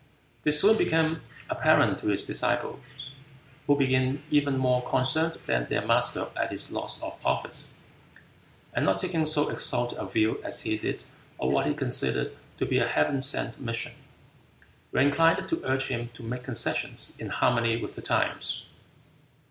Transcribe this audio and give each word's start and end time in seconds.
This 0.41 0.59
soon 0.59 0.79
became 0.79 1.21
apparent 1.47 1.99
to 1.99 2.07
his 2.07 2.25
disciples, 2.25 2.79
who 3.67 3.77
being 3.77 4.23
even 4.31 4.57
more 4.57 4.83
concerned 4.83 5.37
than 5.45 5.69
their 5.69 5.85
master 5.85 6.29
at 6.35 6.49
his 6.49 6.71
loss 6.71 6.99
of 7.03 7.23
office, 7.23 7.75
and 8.73 8.83
not 8.83 8.97
taking 8.97 9.27
so 9.27 9.49
exalted 9.49 9.99
a 9.99 10.07
view 10.07 10.41
as 10.43 10.61
he 10.63 10.75
did 10.75 11.03
of 11.39 11.51
what 11.51 11.67
he 11.67 11.75
considered 11.75 12.35
to 12.57 12.65
be 12.65 12.79
a 12.79 12.87
heaven 12.87 13.21
sent 13.21 13.61
mission, 13.61 13.93
were 14.91 15.01
inclined 15.01 15.47
to 15.47 15.61
urge 15.63 15.89
him 15.89 16.09
to 16.15 16.23
make 16.23 16.45
concessions 16.45 17.13
in 17.19 17.29
harmony 17.29 17.77
with 17.77 17.93
the 17.93 18.01
times. 18.01 18.63